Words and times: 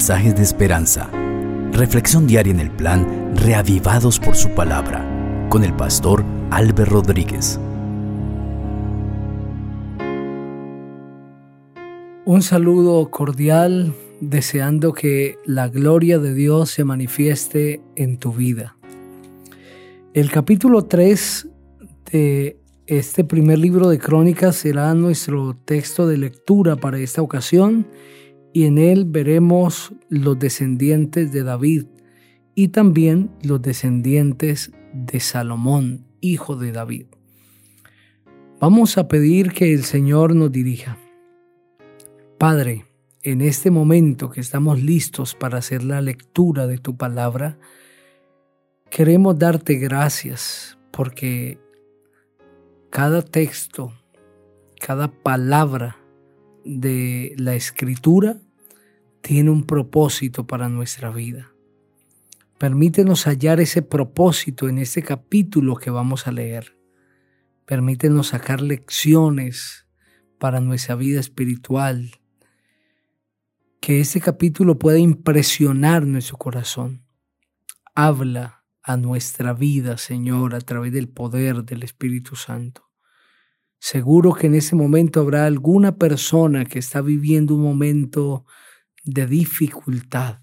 mensajes 0.00 0.34
de 0.34 0.42
esperanza. 0.42 1.10
Reflexión 1.72 2.26
diaria 2.26 2.54
en 2.54 2.60
el 2.60 2.70
plan 2.70 3.36
Reavivados 3.36 4.18
por 4.18 4.34
su 4.34 4.48
palabra 4.54 5.04
con 5.50 5.62
el 5.62 5.76
pastor 5.76 6.24
Álvaro 6.50 6.86
Rodríguez. 6.86 7.60
Un 12.24 12.40
saludo 12.40 13.10
cordial 13.10 13.92
deseando 14.22 14.94
que 14.94 15.36
la 15.44 15.68
gloria 15.68 16.18
de 16.18 16.32
Dios 16.32 16.70
se 16.70 16.84
manifieste 16.84 17.82
en 17.94 18.16
tu 18.16 18.32
vida. 18.32 18.78
El 20.14 20.30
capítulo 20.30 20.86
3 20.86 21.46
de 22.10 22.58
este 22.86 23.22
primer 23.22 23.58
libro 23.58 23.90
de 23.90 23.98
crónicas 23.98 24.56
será 24.56 24.94
nuestro 24.94 25.54
texto 25.66 26.06
de 26.06 26.16
lectura 26.16 26.76
para 26.76 26.98
esta 26.98 27.20
ocasión 27.20 27.84
y 28.52 28.64
en 28.64 28.78
él 28.78 29.04
veremos 29.06 29.92
los 30.08 30.38
descendientes 30.38 31.32
de 31.32 31.42
David 31.42 31.86
y 32.54 32.68
también 32.68 33.30
los 33.42 33.62
descendientes 33.62 34.72
de 34.92 35.20
Salomón, 35.20 36.06
hijo 36.20 36.56
de 36.56 36.72
David. 36.72 37.06
Vamos 38.60 38.98
a 38.98 39.08
pedir 39.08 39.52
que 39.52 39.72
el 39.72 39.84
Señor 39.84 40.34
nos 40.34 40.52
dirija. 40.52 40.98
Padre, 42.38 42.84
en 43.22 43.40
este 43.40 43.70
momento 43.70 44.30
que 44.30 44.40
estamos 44.40 44.82
listos 44.82 45.34
para 45.34 45.58
hacer 45.58 45.84
la 45.84 46.00
lectura 46.00 46.66
de 46.66 46.78
tu 46.78 46.96
palabra, 46.96 47.58
queremos 48.90 49.38
darte 49.38 49.74
gracias 49.76 50.78
porque 50.90 51.58
cada 52.90 53.22
texto, 53.22 53.92
cada 54.78 55.08
palabra 55.08 55.99
de 56.78 57.34
la 57.36 57.54
escritura 57.54 58.38
tiene 59.22 59.50
un 59.50 59.64
propósito 59.64 60.46
para 60.46 60.68
nuestra 60.68 61.10
vida. 61.10 61.52
Permítenos 62.58 63.26
hallar 63.26 63.60
ese 63.60 63.82
propósito 63.82 64.68
en 64.68 64.78
este 64.78 65.02
capítulo 65.02 65.76
que 65.76 65.90
vamos 65.90 66.26
a 66.26 66.32
leer. 66.32 66.76
Permítenos 67.64 68.28
sacar 68.28 68.60
lecciones 68.60 69.86
para 70.38 70.60
nuestra 70.60 70.94
vida 70.94 71.20
espiritual. 71.20 72.10
Que 73.80 74.00
este 74.00 74.20
capítulo 74.20 74.78
pueda 74.78 74.98
impresionar 74.98 76.06
nuestro 76.06 76.36
corazón. 76.36 77.04
Habla 77.94 78.64
a 78.82 78.96
nuestra 78.96 79.54
vida, 79.54 79.96
Señor, 79.96 80.54
a 80.54 80.60
través 80.60 80.92
del 80.92 81.08
poder 81.08 81.64
del 81.64 81.82
Espíritu 81.82 82.36
Santo. 82.36 82.89
Seguro 83.80 84.34
que 84.34 84.46
en 84.46 84.54
ese 84.54 84.76
momento 84.76 85.20
habrá 85.20 85.46
alguna 85.46 85.96
persona 85.96 86.66
que 86.66 86.78
está 86.78 87.00
viviendo 87.00 87.54
un 87.54 87.62
momento 87.62 88.44
de 89.04 89.26
dificultad. 89.26 90.42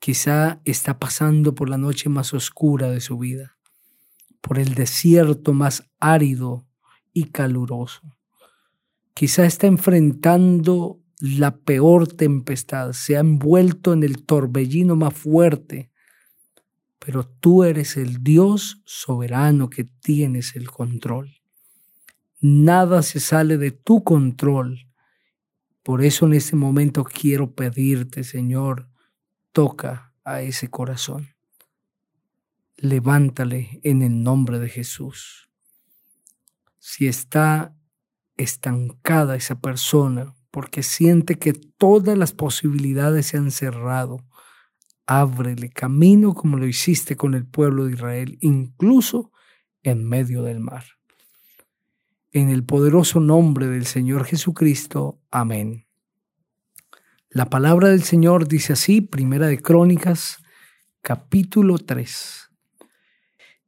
Quizá 0.00 0.60
está 0.64 0.98
pasando 0.98 1.54
por 1.54 1.70
la 1.70 1.78
noche 1.78 2.08
más 2.08 2.34
oscura 2.34 2.90
de 2.90 3.00
su 3.00 3.16
vida, 3.16 3.56
por 4.40 4.58
el 4.58 4.74
desierto 4.74 5.52
más 5.52 5.88
árido 6.00 6.66
y 7.12 7.26
caluroso. 7.26 8.02
Quizá 9.14 9.46
está 9.46 9.68
enfrentando 9.68 11.00
la 11.20 11.58
peor 11.58 12.08
tempestad, 12.08 12.92
se 12.92 13.16
ha 13.16 13.20
envuelto 13.20 13.92
en 13.92 14.02
el 14.02 14.24
torbellino 14.24 14.96
más 14.96 15.14
fuerte, 15.14 15.92
pero 16.98 17.24
tú 17.24 17.62
eres 17.62 17.96
el 17.96 18.22
Dios 18.24 18.82
soberano 18.84 19.70
que 19.70 19.84
tienes 19.84 20.56
el 20.56 20.68
control. 20.70 21.37
Nada 22.40 23.02
se 23.02 23.18
sale 23.18 23.58
de 23.58 23.72
tu 23.72 24.04
control. 24.04 24.88
Por 25.82 26.04
eso 26.04 26.26
en 26.26 26.34
este 26.34 26.54
momento 26.54 27.02
quiero 27.02 27.54
pedirte, 27.54 28.22
Señor, 28.22 28.88
toca 29.52 30.14
a 30.24 30.42
ese 30.42 30.70
corazón. 30.70 31.34
Levántale 32.76 33.80
en 33.82 34.02
el 34.02 34.22
nombre 34.22 34.60
de 34.60 34.68
Jesús. 34.68 35.50
Si 36.78 37.08
está 37.08 37.74
estancada 38.36 39.34
esa 39.34 39.60
persona 39.60 40.36
porque 40.52 40.84
siente 40.84 41.38
que 41.38 41.52
todas 41.52 42.16
las 42.16 42.32
posibilidades 42.32 43.26
se 43.26 43.36
han 43.36 43.50
cerrado, 43.50 44.24
ábrele 45.06 45.70
camino 45.70 46.34
como 46.34 46.56
lo 46.56 46.66
hiciste 46.66 47.16
con 47.16 47.34
el 47.34 47.46
pueblo 47.46 47.86
de 47.86 47.94
Israel, 47.94 48.38
incluso 48.40 49.32
en 49.82 50.08
medio 50.08 50.42
del 50.42 50.60
mar. 50.60 50.97
En 52.32 52.50
el 52.50 52.62
poderoso 52.62 53.20
nombre 53.20 53.68
del 53.68 53.86
Señor 53.86 54.24
Jesucristo. 54.26 55.18
Amén. 55.30 55.86
La 57.30 57.48
palabra 57.48 57.88
del 57.88 58.02
Señor 58.02 58.48
dice 58.48 58.74
así, 58.74 59.00
Primera 59.00 59.46
de 59.46 59.58
Crónicas, 59.58 60.36
capítulo 61.00 61.78
3. 61.78 62.50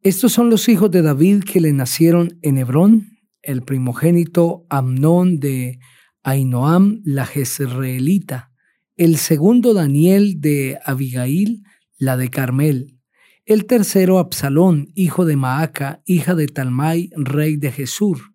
Estos 0.03 0.32
son 0.32 0.50
los 0.50 0.69
hijos 0.69 0.91
de 0.91 1.00
David 1.00 1.44
que 1.44 1.62
le 1.62 1.72
nacieron 1.72 2.38
en 2.43 2.59
Hebrón, 2.59 3.19
el 3.41 3.62
primogénito 3.62 4.66
Amnón 4.69 5.41
de 5.41 5.78
Ainoam 6.22 7.00
la 7.03 7.25
Jezreelita, 7.25 8.53
el 8.98 9.16
segundo 9.16 9.72
Daniel 9.72 10.38
de 10.42 10.78
Abigail, 10.84 11.62
la 11.97 12.19
de 12.19 12.28
Carmel, 12.28 12.98
el 13.47 13.65
tercero 13.65 14.19
Absalón, 14.19 14.88
hijo 14.94 15.25
de 15.25 15.37
Maaca, 15.37 16.03
hija 16.04 16.34
de 16.34 16.47
Talmai, 16.47 17.09
rey 17.16 17.56
de 17.56 17.72
Jesur, 17.72 18.34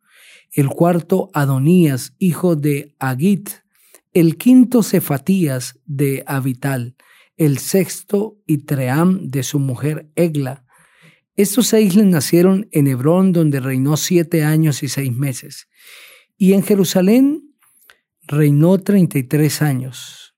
el 0.55 0.69
cuarto 0.69 1.29
Adonías, 1.33 2.13
hijo 2.17 2.55
de 2.55 2.95
Agit, 2.97 3.49
el 4.13 4.38
quinto 4.38 4.83
Cefatías 4.83 5.77
de 5.85 6.23
Abital, 6.25 6.95
el 7.35 7.57
sexto 7.57 8.38
Itream 8.47 9.27
de 9.29 9.43
su 9.43 9.59
mujer 9.59 10.09
Egla. 10.16 10.63
Estos 11.35 11.67
seis 11.67 11.97
le 11.97 12.05
nacieron 12.05 12.69
en 12.71 12.88
Hebrón, 12.88 13.33
donde 13.33 13.59
reinó 13.59 13.97
siete 13.97 14.45
años 14.45 14.81
y 14.81 14.88
seis 14.88 15.11
meses, 15.11 15.67
y 16.38 16.53
en 16.53 16.63
Jerusalén 16.63 17.53
reinó 18.25 18.77
treinta 18.77 19.19
y 19.19 19.23
tres 19.23 19.61
años. 19.61 20.35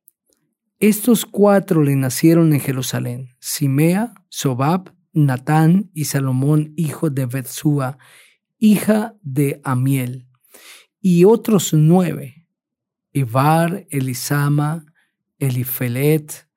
Estos 0.80 1.28
cuatro 1.28 1.84
le 1.84 1.96
nacieron 1.96 2.54
en 2.54 2.60
Jerusalén, 2.60 3.36
Simea, 3.40 4.16
Sobab, 4.30 4.96
Natán 5.14 5.92
y 5.94 6.06
Salomón, 6.06 6.74
hijo 6.76 7.12
de 7.12 7.28
Betsúa, 7.28 8.00
hija 8.60 9.16
de 9.22 9.62
Amiel, 9.64 10.28
y 11.00 11.26
otros 11.26 11.74
nueve, 11.74 12.48
Ibar, 13.14 13.88
Elisama, 13.90 14.86
Elifelet, 15.40 16.48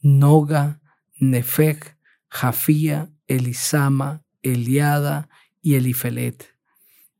Noga, 0.00 0.80
Nefec, 1.18 1.96
Jafía, 2.28 3.10
Elisama, 3.26 4.24
Eliada 4.42 5.28
y 5.62 5.74
Elifelet. 5.74 6.54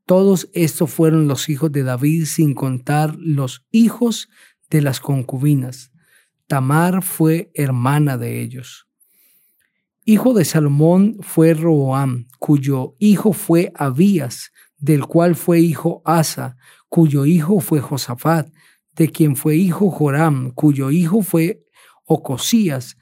Todos 0.05 0.49
estos 0.53 0.91
fueron 0.91 1.27
los 1.27 1.49
hijos 1.49 1.73
de 1.73 1.83
David 1.83 2.27
sin 2.27 2.55
contar 2.55 3.17
los 3.19 3.67
hijos 3.73 4.29
de 4.71 4.83
las 4.83 5.01
concubinas. 5.01 5.91
Tamar 6.47 7.03
fue 7.03 7.51
hermana 7.55 8.17
de 8.17 8.41
ellos. 8.41 8.86
Hijo 10.09 10.34
de 10.34 10.44
Salomón 10.44 11.17
fue 11.21 11.53
Roboam, 11.53 12.28
cuyo 12.39 12.94
hijo 13.00 13.33
fue 13.33 13.72
Abías, 13.75 14.53
del 14.78 15.05
cual 15.05 15.34
fue 15.34 15.59
hijo 15.59 16.00
Asa, 16.05 16.56
cuyo 16.89 17.27
hijo 17.27 17.59
fue 17.59 17.81
Josafat, 17.81 18.49
de 18.95 19.11
quien 19.11 19.34
fue 19.34 19.56
hijo 19.56 19.91
Joram, 19.91 20.53
cuyo 20.53 20.93
hijo 20.93 21.22
fue 21.22 21.65
Ocosías, 22.05 22.97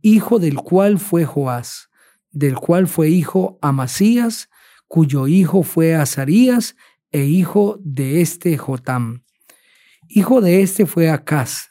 hijo 0.00 0.38
del 0.38 0.54
cual 0.54 0.98
fue 0.98 1.26
Joás, 1.26 1.90
del 2.30 2.54
cual 2.54 2.86
fue 2.86 3.10
hijo 3.10 3.58
Amasías, 3.60 4.48
cuyo 4.88 5.26
hijo 5.28 5.62
fue 5.62 5.94
Azarías, 5.94 6.74
e 7.12 7.26
hijo 7.26 7.78
de 7.84 8.22
este 8.22 8.56
Jotam. 8.56 9.24
Hijo 10.08 10.40
de 10.40 10.62
este 10.62 10.86
fue 10.86 11.10
Acaz, 11.10 11.68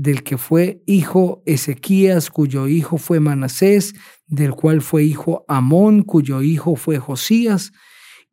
del 0.00 0.22
que 0.22 0.38
fue 0.38 0.82
hijo 0.86 1.42
Ezequías, 1.44 2.30
cuyo 2.30 2.68
hijo 2.68 2.96
fue 2.96 3.20
Manasés, 3.20 3.94
del 4.26 4.52
cual 4.52 4.80
fue 4.80 5.04
hijo 5.04 5.44
Amón, 5.46 6.04
cuyo 6.04 6.40
hijo 6.40 6.74
fue 6.76 6.98
Josías, 6.98 7.72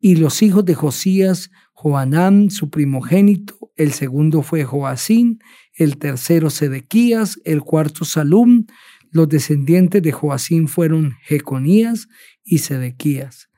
y 0.00 0.16
los 0.16 0.40
hijos 0.40 0.64
de 0.64 0.74
Josías, 0.74 1.50
Joanán, 1.74 2.50
su 2.50 2.70
primogénito, 2.70 3.70
el 3.76 3.92
segundo 3.92 4.42
fue 4.42 4.64
Joacín, 4.64 5.40
el 5.74 5.98
tercero 5.98 6.48
Sedequías, 6.48 7.38
el 7.44 7.60
cuarto 7.60 8.06
Salum, 8.06 8.64
los 9.10 9.28
descendientes 9.28 10.02
de 10.02 10.12
Joacín 10.12 10.68
fueron 10.68 11.16
Jeconías 11.22 12.08
y 12.44 12.58
Sedequías. 12.58 13.50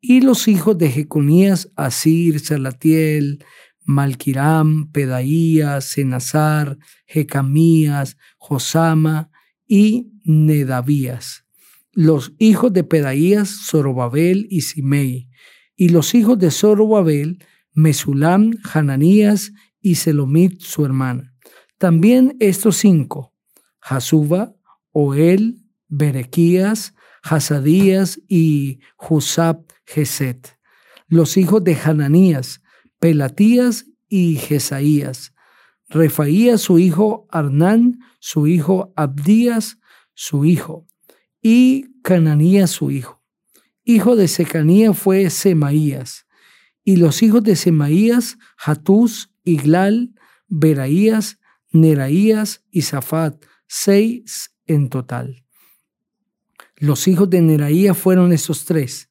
Y 0.00 0.20
los 0.20 0.46
hijos 0.46 0.78
de 0.78 0.90
Jeconías, 0.90 1.72
Asir, 1.74 2.38
Salatiel, 2.38 3.44
Malquiram, 3.88 4.92
Pedaías, 4.92 5.86
Senazar, 5.86 6.76
Jecamías, 7.06 8.18
Josama 8.36 9.30
y 9.66 10.12
Nedavías. 10.24 11.46
Los 11.92 12.34
hijos 12.38 12.70
de 12.74 12.84
Pedaías, 12.84 13.48
Zorobabel 13.48 14.46
y 14.50 14.60
Simei. 14.60 15.30
Y 15.74 15.88
los 15.88 16.14
hijos 16.14 16.38
de 16.38 16.50
Zorobabel, 16.50 17.42
Mesulam, 17.72 18.52
Hananías 18.74 19.52
y 19.80 19.94
Selomit, 19.94 20.60
su 20.60 20.84
hermana. 20.84 21.34
También 21.78 22.36
estos 22.40 22.76
cinco, 22.76 23.32
Jasuba, 23.80 24.54
Oel, 24.92 25.62
Berequías, 25.88 26.94
Hasadías 27.22 28.20
y 28.28 28.80
Husab 28.98 29.64
Geset. 29.86 30.58
Los 31.06 31.38
hijos 31.38 31.64
de 31.64 31.74
Hananías, 31.74 32.60
Pelatías 32.98 33.86
y 34.08 34.36
Jesaías. 34.36 35.34
Refaías 35.88 36.60
su 36.60 36.78
hijo 36.78 37.26
Arnán, 37.30 38.00
su 38.18 38.46
hijo 38.46 38.92
Abdías, 38.96 39.78
su 40.14 40.44
hijo, 40.44 40.86
y 41.40 42.00
Cananías 42.02 42.70
su 42.70 42.90
hijo. 42.90 43.22
Hijo 43.84 44.16
de 44.16 44.28
Secanía 44.28 44.92
fue 44.92 45.30
Semaías, 45.30 46.26
y 46.84 46.96
los 46.96 47.22
hijos 47.22 47.42
de 47.42 47.56
Semaías, 47.56 48.38
Hatús, 48.58 49.32
Iglal, 49.44 50.14
Beraías, 50.48 51.38
Neraías 51.70 52.64
y 52.70 52.82
Zafat, 52.82 53.44
seis 53.66 54.54
en 54.66 54.88
total. 54.88 55.44
Los 56.76 57.08
hijos 57.08 57.30
de 57.30 57.40
Neraías 57.40 57.96
fueron 57.96 58.32
estos 58.32 58.64
tres, 58.64 59.10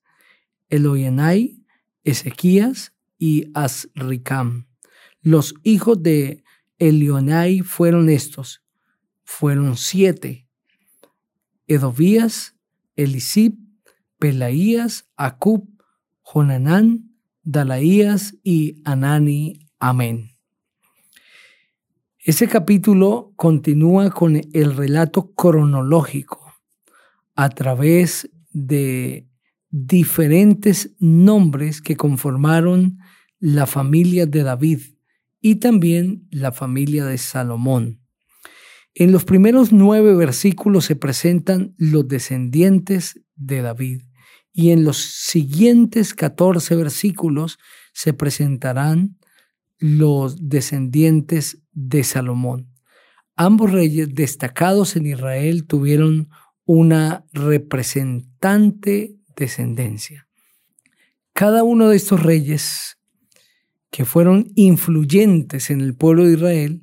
Eloyenai, 0.69 1.63
Ezequías 2.03 2.96
y 3.17 3.51
Asricam. 3.53 4.67
Los 5.21 5.53
hijos 5.63 6.01
de 6.01 6.43
Elionai 6.77 7.61
fueron 7.61 8.09
estos, 8.09 8.63
fueron 9.23 9.75
siete, 9.77 10.47
Edovías, 11.67 12.55
Elisib, 12.95 13.57
Pelaías, 14.19 15.09
Acub, 15.17 15.67
Jonanán, 16.21 17.15
Dalaías 17.43 18.35
y 18.43 18.81
Anani. 18.85 19.59
Amén. 19.79 20.37
Ese 22.19 22.47
capítulo 22.47 23.31
continúa 23.35 24.09
con 24.11 24.41
el 24.51 24.75
relato 24.75 25.31
cronológico 25.33 26.53
a 27.35 27.49
través 27.49 28.29
de 28.51 29.26
diferentes 29.85 30.95
nombres 30.99 31.81
que 31.81 31.95
conformaron 31.95 32.97
la 33.39 33.67
familia 33.67 34.25
de 34.25 34.43
David 34.43 34.79
y 35.41 35.55
también 35.55 36.27
la 36.31 36.51
familia 36.51 37.05
de 37.05 37.17
Salomón. 37.17 38.01
En 38.95 39.11
los 39.11 39.25
primeros 39.25 39.71
nueve 39.71 40.15
versículos 40.15 40.85
se 40.85 40.95
presentan 40.95 41.75
los 41.77 42.07
descendientes 42.07 43.21
de 43.35 43.61
David 43.61 44.01
y 44.51 44.71
en 44.71 44.83
los 44.83 44.97
siguientes 44.97 46.15
catorce 46.15 46.75
versículos 46.75 47.59
se 47.93 48.13
presentarán 48.13 49.19
los 49.77 50.49
descendientes 50.49 51.61
de 51.73 52.03
Salomón. 52.03 52.73
Ambos 53.35 53.71
reyes 53.71 54.15
destacados 54.15 54.95
en 54.95 55.05
Israel 55.05 55.67
tuvieron 55.67 56.29
una 56.65 57.23
representante 57.33 59.17
descendencia. 59.37 60.27
Cada 61.33 61.63
uno 61.63 61.89
de 61.89 61.95
estos 61.95 62.23
reyes 62.23 62.97
que 63.91 64.03
fueron 64.05 64.51
influyentes 64.55 65.69
en 65.69 65.81
el 65.81 65.95
pueblo 65.95 66.25
de 66.25 66.33
Israel 66.33 66.81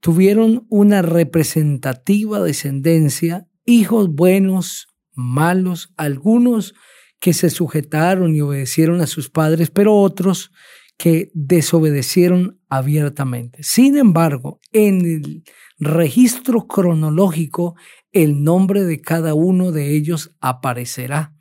tuvieron 0.00 0.66
una 0.68 1.02
representativa 1.02 2.40
descendencia, 2.40 3.48
hijos 3.64 4.14
buenos, 4.14 4.86
malos, 5.14 5.92
algunos 5.96 6.74
que 7.18 7.32
se 7.32 7.50
sujetaron 7.50 8.36
y 8.36 8.40
obedecieron 8.42 9.00
a 9.00 9.06
sus 9.06 9.30
padres, 9.30 9.70
pero 9.70 9.96
otros 9.96 10.52
que 10.98 11.30
desobedecieron 11.34 12.60
abiertamente. 12.68 13.62
Sin 13.62 13.96
embargo, 13.96 14.60
en 14.72 15.00
el 15.00 15.44
registro 15.78 16.66
cronológico, 16.66 17.74
el 18.12 18.44
nombre 18.44 18.84
de 18.84 19.00
cada 19.00 19.34
uno 19.34 19.72
de 19.72 19.94
ellos 19.94 20.34
aparecerá. 20.40 21.35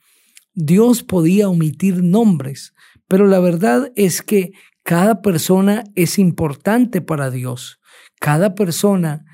Dios 0.55 1.03
podía 1.03 1.49
omitir 1.49 2.01
nombres, 2.01 2.73
pero 3.07 3.27
la 3.27 3.39
verdad 3.39 3.91
es 3.95 4.21
que 4.21 4.53
cada 4.83 5.21
persona 5.21 5.83
es 5.95 6.17
importante 6.17 7.01
para 7.01 7.29
Dios. 7.29 7.79
Cada 8.19 8.55
persona 8.55 9.25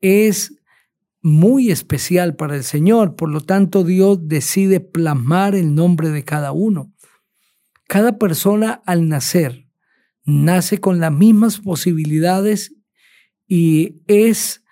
es 0.00 0.60
muy 1.22 1.70
especial 1.70 2.36
para 2.36 2.56
el 2.56 2.62
Señor, 2.62 3.16
por 3.16 3.30
lo 3.30 3.40
tanto 3.40 3.82
Dios 3.82 4.28
decide 4.28 4.80
plasmar 4.80 5.54
el 5.54 5.74
nombre 5.74 6.10
de 6.10 6.24
cada 6.24 6.52
uno. 6.52 6.92
Cada 7.88 8.18
persona 8.18 8.82
al 8.84 9.08
nacer 9.08 9.66
nace 10.24 10.78
con 10.78 11.00
las 11.00 11.12
mismas 11.12 11.58
posibilidades 11.58 12.74
y 13.48 14.02
es 14.06 14.62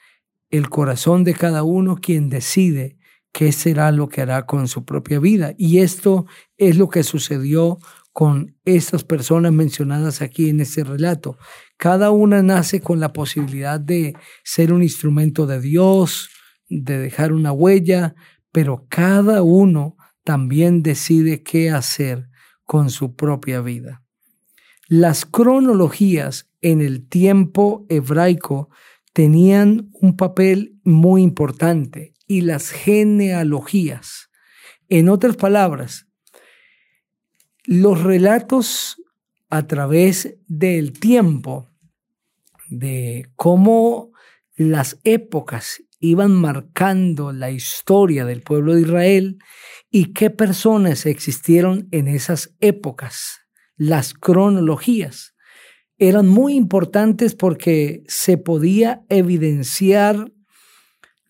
el 0.50 0.68
corazón 0.68 1.24
de 1.24 1.34
cada 1.34 1.62
uno 1.62 1.96
quien 1.96 2.28
decide 2.28 2.98
qué 3.34 3.50
será 3.50 3.90
lo 3.90 4.08
que 4.08 4.22
hará 4.22 4.46
con 4.46 4.68
su 4.68 4.84
propia 4.84 5.18
vida. 5.18 5.54
Y 5.58 5.78
esto 5.78 6.24
es 6.56 6.78
lo 6.78 6.88
que 6.88 7.02
sucedió 7.02 7.78
con 8.12 8.56
estas 8.64 9.02
personas 9.02 9.52
mencionadas 9.52 10.22
aquí 10.22 10.48
en 10.48 10.60
este 10.60 10.84
relato. 10.84 11.36
Cada 11.76 12.12
una 12.12 12.44
nace 12.44 12.80
con 12.80 13.00
la 13.00 13.12
posibilidad 13.12 13.80
de 13.80 14.14
ser 14.44 14.72
un 14.72 14.84
instrumento 14.84 15.48
de 15.48 15.60
Dios, 15.60 16.30
de 16.68 16.96
dejar 16.96 17.32
una 17.32 17.50
huella, 17.50 18.14
pero 18.52 18.86
cada 18.88 19.42
uno 19.42 19.96
también 20.22 20.84
decide 20.84 21.42
qué 21.42 21.72
hacer 21.72 22.28
con 22.62 22.88
su 22.88 23.16
propia 23.16 23.60
vida. 23.60 24.04
Las 24.86 25.26
cronologías 25.26 26.48
en 26.60 26.80
el 26.80 27.08
tiempo 27.08 27.84
hebraico 27.88 28.68
tenían 29.12 29.90
un 29.92 30.16
papel 30.16 30.78
muy 30.84 31.22
importante 31.22 32.13
y 32.26 32.42
las 32.42 32.70
genealogías. 32.70 34.30
En 34.88 35.08
otras 35.08 35.36
palabras, 35.36 36.06
los 37.64 38.02
relatos 38.02 38.96
a 39.50 39.66
través 39.66 40.36
del 40.46 40.98
tiempo 40.98 41.70
de 42.68 43.30
cómo 43.36 44.12
las 44.56 44.98
épocas 45.04 45.82
iban 45.98 46.32
marcando 46.32 47.32
la 47.32 47.50
historia 47.50 48.24
del 48.24 48.42
pueblo 48.42 48.74
de 48.74 48.82
Israel 48.82 49.38
y 49.90 50.12
qué 50.12 50.28
personas 50.28 51.06
existieron 51.06 51.88
en 51.92 52.08
esas 52.08 52.54
épocas, 52.60 53.40
las 53.76 54.12
cronologías. 54.12 55.34
Eran 55.96 56.28
muy 56.28 56.54
importantes 56.54 57.34
porque 57.34 58.02
se 58.06 58.36
podía 58.36 59.04
evidenciar 59.08 60.32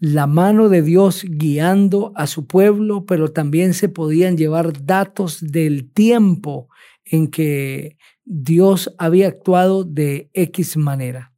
la 0.04 0.26
mano 0.26 0.68
de 0.68 0.82
Dios 0.82 1.24
guiando 1.26 2.12
a 2.14 2.26
su 2.26 2.46
pueblo, 2.46 3.06
pero 3.06 3.32
también 3.32 3.72
se 3.72 3.88
podían 3.88 4.36
llevar 4.36 4.84
datos 4.84 5.38
del 5.40 5.90
tiempo 5.90 6.68
en 7.06 7.28
que 7.28 7.96
Dios 8.22 8.94
había 8.98 9.28
actuado 9.28 9.82
de 9.82 10.28
X 10.34 10.76
manera. 10.76 11.32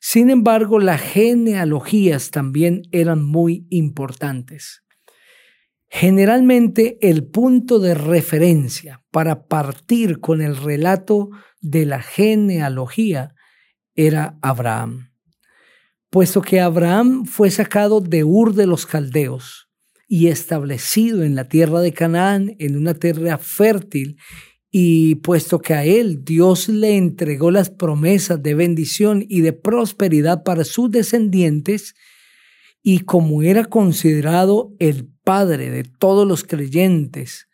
Sin 0.00 0.30
embargo, 0.30 0.78
las 0.78 1.02
genealogías 1.02 2.30
también 2.30 2.84
eran 2.90 3.22
muy 3.22 3.66
importantes. 3.68 4.82
Generalmente 5.90 6.96
el 7.02 7.24
punto 7.24 7.80
de 7.80 7.94
referencia 7.94 9.04
para 9.10 9.46
partir 9.46 10.20
con 10.20 10.40
el 10.40 10.56
relato 10.56 11.28
de 11.60 11.84
la 11.84 12.00
genealogía 12.00 13.34
era 13.94 14.38
Abraham, 14.40 15.09
puesto 16.10 16.42
que 16.42 16.60
Abraham 16.60 17.24
fue 17.24 17.50
sacado 17.50 18.00
de 18.00 18.24
Ur 18.24 18.54
de 18.54 18.66
los 18.66 18.84
Caldeos 18.84 19.68
y 20.08 20.26
establecido 20.26 21.22
en 21.22 21.36
la 21.36 21.48
tierra 21.48 21.80
de 21.80 21.92
Canaán, 21.92 22.56
en 22.58 22.76
una 22.76 22.94
tierra 22.94 23.38
fértil 23.38 24.18
y 24.72 25.16
puesto 25.16 25.60
que 25.60 25.74
a 25.74 25.84
él 25.84 26.24
Dios 26.24 26.68
le 26.68 26.96
entregó 26.96 27.50
las 27.50 27.70
promesas 27.70 28.42
de 28.42 28.54
bendición 28.54 29.24
y 29.28 29.40
de 29.40 29.52
prosperidad 29.52 30.42
para 30.42 30.64
sus 30.64 30.90
descendientes, 30.90 31.94
y 32.82 33.00
como 33.00 33.42
era 33.42 33.64
considerado 33.66 34.74
el 34.78 35.08
padre 35.22 35.70
de 35.70 35.84
todos 35.84 36.26
los 36.26 36.44
creyentes, 36.44 37.48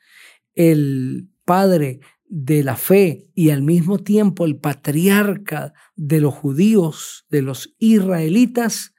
el 0.54 1.28
padre 1.44 2.00
de 2.28 2.62
la 2.62 2.76
fe 2.76 3.30
y 3.34 3.50
al 3.50 3.62
mismo 3.62 3.98
tiempo 3.98 4.46
el 4.46 4.56
patriarca 4.56 5.74
de 5.94 6.20
los 6.20 6.34
judíos, 6.34 7.26
de 7.30 7.42
los 7.42 7.74
israelitas, 7.78 8.94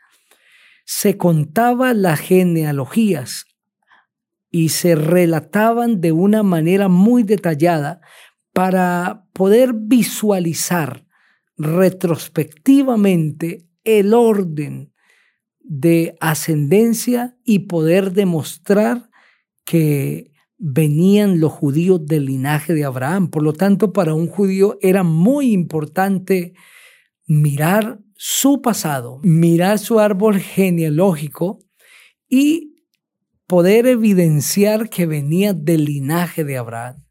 se 0.86 1.18
contaba 1.18 1.94
las 1.94 2.20
genealogías 2.20 3.46
y 4.50 4.70
se 4.70 4.96
relataban 4.96 6.00
de 6.00 6.14
una 6.14 6.44
manera 6.44 6.88
muy 6.88 7.24
detallada 7.24 8.00
para 8.54 9.26
poder 9.34 9.74
visualizar 9.74 11.06
retrospectivamente 11.58 13.68
el 13.84 14.14
orden 14.14 14.94
de 15.60 16.16
ascendencia 16.22 17.36
y 17.44 17.60
poder 17.60 18.14
demostrar 18.14 19.10
que 19.66 20.32
venían 20.58 21.40
los 21.40 21.52
judíos 21.52 22.06
del 22.06 22.26
linaje 22.26 22.74
de 22.74 22.86
Abraham. 22.86 23.30
Por 23.30 23.44
lo 23.44 23.54
tanto, 23.54 23.94
para 23.94 24.14
un 24.14 24.28
judío 24.28 24.78
era 24.82 25.04
muy 25.04 25.52
importante 25.52 26.54
mirar 27.28 28.00
su 28.16 28.62
pasado, 28.62 29.20
mirar 29.22 29.80
su 29.80 30.00
árbol 30.00 30.40
genealógico 30.40 31.60
y 32.28 32.84
poder 33.46 33.86
evidenciar 33.86 34.90
que 34.90 35.06
venía 35.06 35.54
del 35.54 35.86
linaje 35.86 36.44
de 36.44 36.58
Abraham. 36.58 37.06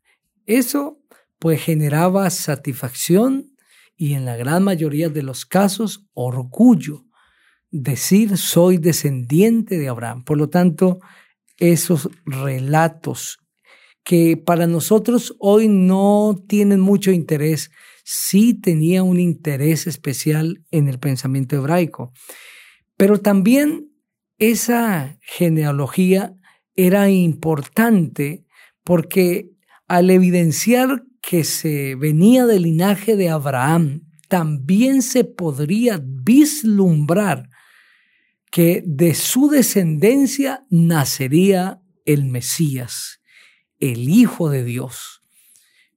Eso 0.45 1.01
pues 1.39 1.63
generaba 1.63 2.29
satisfacción 2.31 3.53
y 3.97 4.15
en 4.15 4.25
la 4.25 4.37
gran 4.37 4.63
mayoría 4.63 5.09
de 5.09 5.23
los 5.23 5.47
casos 5.47 6.07
orgullo. 6.13 7.05
Decir 7.71 8.37
soy 8.37 8.79
descendiente 8.79 9.79
de 9.79 9.89
Abraham. 9.89 10.25
Por 10.25 10.39
lo 10.39 10.49
tanto, 10.49 11.01
esos 11.59 12.09
relatos 12.25 13.39
que 14.05 14.37
para 14.37 14.67
nosotros 14.67 15.35
hoy 15.41 15.69
no 15.69 16.37
tienen 16.47 16.81
mucho 16.81 17.11
interés, 17.11 17.71
sí 18.05 18.55
tenía 18.55 19.03
un 19.03 19.19
interés 19.19 19.89
especial 19.89 20.63
en 20.71 20.87
el 20.89 21.01
pensamiento 21.01 21.57
hebraico. 21.57 22.13
Pero 22.97 23.19
también 23.19 23.91
esa 24.39 25.19
genealogía 25.23 26.35
era 26.77 27.11
importante 27.11 28.45
porque 28.85 29.51
al 29.89 30.11
evidenciar 30.11 31.05
que 31.21 31.43
se 31.43 31.97
venía 31.97 32.47
del 32.47 32.63
linaje 32.63 33.17
de 33.17 33.31
Abraham, 33.31 34.03
también 34.29 35.03
se 35.03 35.25
podría 35.25 36.01
vislumbrar 36.03 37.49
que 38.57 38.83
de 38.87 39.13
su 39.13 39.51
descendencia 39.51 40.65
nacería 40.71 41.83
el 42.07 42.25
Mesías, 42.25 43.21
el 43.81 44.09
Hijo 44.09 44.49
de 44.49 44.65
Dios. 44.65 45.21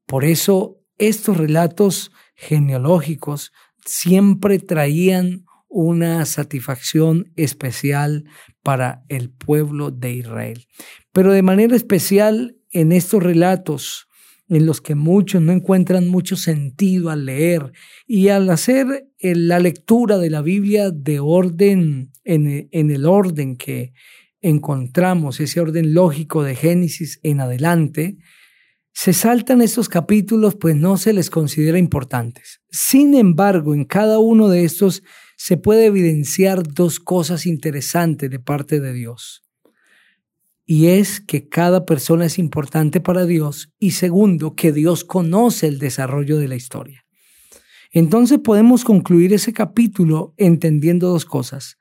Por 0.05 0.25
eso 0.25 0.83
estos 0.97 1.37
relatos 1.37 2.11
genealógicos 2.35 3.53
siempre 3.85 4.59
traían 4.59 5.45
una 5.69 6.25
satisfacción 6.25 7.31
especial 7.37 8.25
para 8.61 9.05
el 9.07 9.29
pueblo 9.29 9.89
de 9.89 10.15
Israel. 10.15 10.67
Pero 11.13 11.31
de 11.31 11.43
manera 11.43 11.77
especial 11.77 12.57
en 12.71 12.91
estos 12.91 13.23
relatos 13.23 14.08
en 14.49 14.65
los 14.65 14.81
que 14.81 14.95
muchos 14.95 15.41
no 15.41 15.51
encuentran 15.51 16.07
mucho 16.07 16.35
sentido 16.35 17.11
al 17.11 17.25
leer 17.25 17.71
y 18.07 18.29
al 18.29 18.49
hacer 18.49 19.07
eh, 19.19 19.35
la 19.35 19.59
lectura 19.59 20.17
de 20.17 20.29
la 20.29 20.41
Biblia 20.41 20.89
de 20.89 21.19
orden, 21.19 22.11
en, 22.23 22.67
en 22.71 22.91
el 22.91 23.05
orden 23.05 23.55
que 23.55 23.93
encontramos, 24.41 25.39
ese 25.39 25.61
orden 25.61 25.93
lógico 25.93 26.43
de 26.43 26.55
Génesis 26.55 27.19
en 27.23 27.41
adelante, 27.41 28.17
se 28.91 29.13
saltan 29.13 29.61
estos 29.61 29.87
capítulos 29.87 30.55
pues 30.55 30.75
no 30.75 30.97
se 30.97 31.13
les 31.13 31.29
considera 31.29 31.77
importantes. 31.77 32.61
Sin 32.71 33.13
embargo, 33.13 33.73
en 33.73 33.85
cada 33.85 34.19
uno 34.19 34.49
de 34.49 34.65
estos 34.65 35.03
se 35.37 35.57
puede 35.57 35.85
evidenciar 35.85 36.63
dos 36.63 36.99
cosas 36.99 37.45
interesantes 37.45 38.29
de 38.29 38.39
parte 38.39 38.79
de 38.81 38.93
Dios. 38.93 39.48
Y 40.71 40.89
es 40.89 41.19
que 41.19 41.49
cada 41.49 41.87
persona 41.87 42.25
es 42.25 42.37
importante 42.37 43.01
para 43.01 43.25
Dios 43.25 43.73
y 43.79 43.89
segundo, 43.89 44.53
que 44.53 44.71
Dios 44.71 45.03
conoce 45.03 45.65
el 45.65 45.79
desarrollo 45.79 46.37
de 46.37 46.47
la 46.47 46.55
historia. 46.55 47.07
Entonces 47.89 48.37
podemos 48.37 48.83
concluir 48.83 49.33
ese 49.33 49.51
capítulo 49.51 50.35
entendiendo 50.37 51.09
dos 51.09 51.25
cosas. 51.25 51.79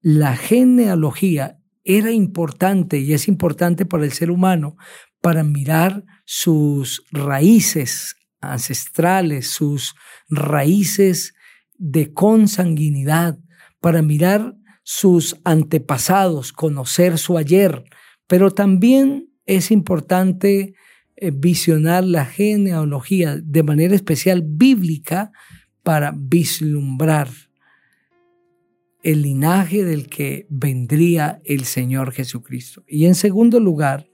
La 0.00 0.36
genealogía 0.36 1.60
era 1.84 2.10
importante 2.10 2.98
y 2.98 3.12
es 3.12 3.28
importante 3.28 3.86
para 3.86 4.04
el 4.04 4.10
ser 4.10 4.32
humano 4.32 4.76
para 5.20 5.44
mirar 5.44 6.04
sus 6.24 7.04
raíces 7.12 8.16
ancestrales, 8.40 9.46
sus 9.46 9.94
raíces 10.28 11.34
de 11.78 12.12
consanguinidad, 12.12 13.38
para 13.78 14.02
mirar 14.02 14.56
sus 14.82 15.36
antepasados, 15.44 16.52
conocer 16.52 17.16
su 17.16 17.38
ayer, 17.38 17.84
pero 18.26 18.50
también 18.50 19.30
es 19.46 19.70
importante 19.70 20.74
eh, 21.16 21.30
visionar 21.32 22.04
la 22.04 22.24
genealogía 22.24 23.36
de 23.36 23.62
manera 23.62 23.94
especial 23.94 24.42
bíblica 24.44 25.32
para 25.82 26.12
vislumbrar 26.16 27.28
el 29.02 29.22
linaje 29.22 29.84
del 29.84 30.08
que 30.08 30.46
vendría 30.48 31.40
el 31.44 31.64
Señor 31.64 32.12
Jesucristo. 32.12 32.82
Y 32.88 33.04
en 33.04 33.14
segundo 33.14 33.60
lugar, 33.60 34.08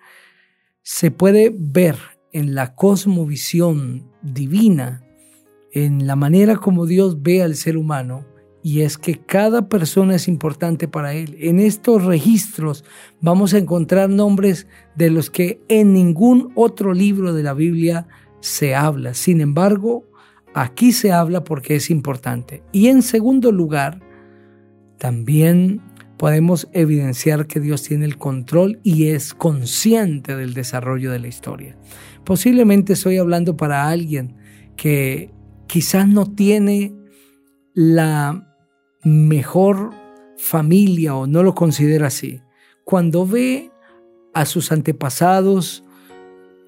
se 0.83 1.12
puede 1.12 1.55
ver 1.57 1.97
en 2.33 2.55
la 2.57 2.75
cosmovisión 2.75 4.11
divina, 4.23 5.05
en 5.73 6.09
la 6.09 6.17
manera 6.17 6.57
como 6.57 6.87
Dios 6.87 7.23
ve 7.23 7.43
al 7.43 7.55
ser 7.55 7.76
humano, 7.76 8.26
y 8.62 8.83
es 8.83 8.99
que 8.99 9.19
cada 9.19 9.69
persona 9.69 10.14
es 10.14 10.29
importante 10.29 10.87
para 10.87 11.14
Él. 11.14 11.37
En 11.40 11.61
estos 11.61 12.05
registros 12.05 12.85
vamos 13.21 13.55
a 13.55 13.59
encontrar 13.59 14.11
nombres 14.11 14.67
de 14.97 15.11
los 15.11 15.31
que 15.31 15.62
en 15.69 15.93
ningún 15.93 16.52
otro 16.55 16.93
libro 16.93 17.33
de 17.33 17.43
la 17.43 17.55
Biblia 17.55 18.07
se 18.40 18.75
habla. 18.75 19.14
Sin 19.14 19.40
embargo, 19.40 20.05
aquí 20.55 20.93
se 20.93 21.12
habla 21.12 21.45
porque 21.45 21.76
es 21.76 21.90
importante. 21.90 22.62
Y 22.73 22.88
en 22.88 23.02
segundo 23.02 23.50
lugar, 23.50 24.00
también 24.99 25.81
podemos 26.19 26.69
evidenciar 26.73 27.47
que 27.47 27.61
Dios 27.61 27.83
tiene 27.83 28.05
el 28.05 28.19
control 28.19 28.79
y 28.83 29.07
es 29.07 29.33
consciente 29.33 30.37
del 30.37 30.52
desarrollo 30.52 31.11
de 31.12 31.19
la 31.19 31.29
historia. 31.29 31.79
Posiblemente 32.25 32.93
estoy 32.93 33.17
hablando 33.17 33.57
para 33.57 33.88
alguien 33.88 34.37
que 34.76 35.31
quizás 35.67 36.07
no 36.07 36.31
tiene 36.31 36.95
la 37.73 38.50
mejor 39.02 39.90
familia 40.37 41.14
o 41.14 41.26
no 41.26 41.42
lo 41.42 41.54
considera 41.54 42.09
así. 42.09 42.40
Cuando 42.85 43.26
ve 43.26 43.71
a 44.33 44.47
sus 44.47 44.73
antepasados, 44.73 45.85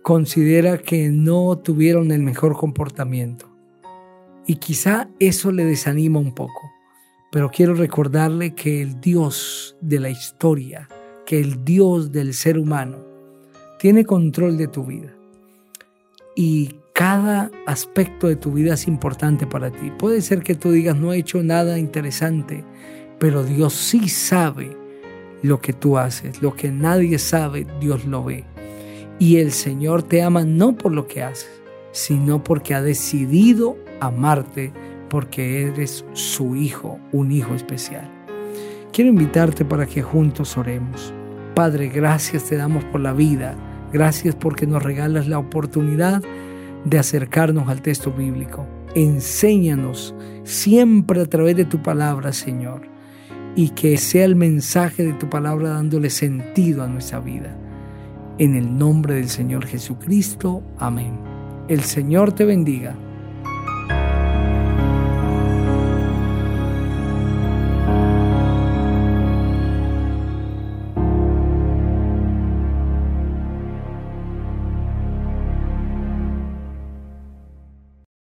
considera 0.03 0.79
que 0.79 1.09
no 1.09 1.59
tuvieron 1.59 2.11
el 2.11 2.23
mejor 2.23 2.57
comportamiento. 2.57 3.49
Y 4.47 4.57
quizá 4.57 5.09
eso 5.21 5.53
le 5.53 5.65
desanima 5.65 6.19
un 6.19 6.35
poco. 6.35 6.73
Pero 7.31 7.49
quiero 7.51 7.75
recordarle 7.75 8.55
que 8.55 8.83
el 8.83 9.01
Dios 9.01 9.77
de 9.81 10.01
la 10.01 10.11
historia, 10.11 10.89
que 11.25 11.41
el 11.41 11.65
Dios 11.65 12.12
del 12.12 12.35
ser 12.35 12.59
humano, 12.59 12.99
tiene 13.79 14.05
control 14.05 14.59
de 14.59 14.69
tu 14.69 14.85
vida. 14.85 15.15
Y 16.37 16.77
cada 17.03 17.51
aspecto 17.67 18.29
de 18.29 18.37
tu 18.37 18.53
vida 18.53 18.75
es 18.75 18.87
importante 18.87 19.45
para 19.45 19.73
ti. 19.73 19.91
Puede 19.99 20.21
ser 20.21 20.45
que 20.45 20.55
tú 20.55 20.71
digas, 20.71 20.97
no 20.97 21.13
he 21.13 21.19
hecho 21.19 21.43
nada 21.43 21.77
interesante, 21.77 22.65
pero 23.19 23.43
Dios 23.43 23.73
sí 23.73 24.09
sabe 24.09 24.77
lo 25.43 25.61
que 25.61 25.73
tú 25.73 25.99
haces. 25.99 26.41
Lo 26.41 26.55
que 26.55 26.71
nadie 26.71 27.19
sabe, 27.19 27.67
Dios 27.81 28.05
lo 28.05 28.23
ve. 28.23 28.45
Y 29.19 29.39
el 29.39 29.51
Señor 29.51 30.05
te 30.05 30.23
ama 30.23 30.45
no 30.45 30.77
por 30.77 30.93
lo 30.93 31.09
que 31.09 31.25
haces, 31.25 31.51
sino 31.91 32.45
porque 32.45 32.73
ha 32.73 32.81
decidido 32.81 33.77
amarte, 33.99 34.73
porque 35.09 35.63
eres 35.63 36.05
su 36.13 36.55
hijo, 36.55 37.01
un 37.11 37.33
hijo 37.33 37.57
especial. 37.57 38.09
Quiero 38.93 39.11
invitarte 39.11 39.65
para 39.65 39.87
que 39.87 40.03
juntos 40.03 40.57
oremos. 40.57 41.13
Padre, 41.57 41.89
gracias 41.89 42.45
te 42.45 42.55
damos 42.55 42.85
por 42.85 43.01
la 43.01 43.13
vida. 43.13 43.57
Gracias 43.93 44.37
porque 44.37 44.69
nos 44.69 44.85
regalas 44.85 45.27
la 45.27 45.41
oportunidad 45.41 46.23
de 46.85 46.99
acercarnos 46.99 47.69
al 47.69 47.83
texto 47.83 48.12
bíblico. 48.12 48.67
Enséñanos 48.95 50.15
siempre 50.45 51.21
a 51.21 51.27
través 51.27 51.57
de 51.57 51.65
tu 51.65 51.83
palabra, 51.83 52.33
Señor, 52.33 52.83
y 53.57 53.71
que 53.71 53.97
sea 53.97 54.25
el 54.25 54.37
mensaje 54.37 55.05
de 55.05 55.12
tu 55.15 55.29
palabra 55.29 55.71
dándole 55.71 56.11
sentido 56.11 56.83
a 56.83 56.89
nuestra 56.89 57.21
vida. 57.21 57.57
En 58.39 58.55
el 58.55 58.77
nombre 58.77 59.15
del 59.15 59.29
Señor 59.29 59.67
Jesucristo, 59.67 60.62
amén. 60.79 61.19
El 61.69 61.83
Señor 61.83 62.33
te 62.33 62.45
bendiga 62.45 62.97